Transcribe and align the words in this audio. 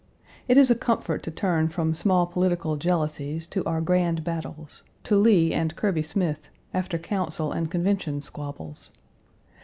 It 0.47 0.57
is 0.57 0.71
a 0.71 0.75
comfort 0.75 1.21
to 1.21 1.29
turn 1.29 1.67
from 1.69 1.93
small 1.93 2.25
political 2.25 2.75
jealousies 2.75 3.45
to 3.45 3.63
our 3.65 3.81
grand 3.81 4.23
battles 4.23 4.81
to 5.03 5.15
Lee 5.15 5.53
and 5.53 5.75
Kirby 5.75 6.01
Smith 6.01 6.49
after 6.73 6.97
Council 6.97 7.51
and 7.51 7.69
Convention 7.69 8.19
squabbles. 8.23 8.89